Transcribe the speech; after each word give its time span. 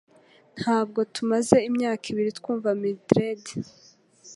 Ntabwo 0.59 0.99
tumaze 1.15 1.57
imyaka 1.69 2.03
ibiri 2.11 2.31
twumva 2.37 2.69
Mildred 2.81 3.43